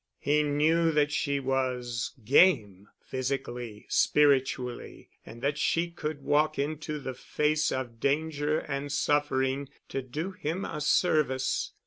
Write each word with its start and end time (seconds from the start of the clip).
He 0.17 0.41
knew 0.41 0.89
that 0.93 1.11
she 1.11 1.39
was 1.39 2.13
"game," 2.25 2.87
physically, 3.05 3.85
spiritually, 3.87 5.09
and 5.27 5.43
that 5.43 5.59
she 5.59 5.91
could 5.91 6.23
walk 6.23 6.57
into 6.57 6.97
the 6.97 7.13
face 7.13 7.71
of 7.71 7.99
danger 7.99 8.57
and 8.61 8.91
suffering 8.91 9.69
to 9.89 10.01
do 10.01 10.31
him 10.31 10.65
a 10.65 10.81
service. 10.81 11.73